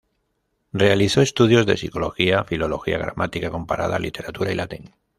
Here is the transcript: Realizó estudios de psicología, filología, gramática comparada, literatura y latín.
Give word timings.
Realizó 0.73 1.21
estudios 1.21 1.67
de 1.67 1.77
psicología, 1.77 2.43
filología, 2.43 2.97
gramática 2.97 3.51
comparada, 3.51 3.99
literatura 3.99 4.51
y 4.51 4.55
latín. 4.55 4.95